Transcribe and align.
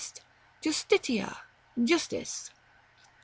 Justicia. 0.65 1.43
Justice. 1.91 2.49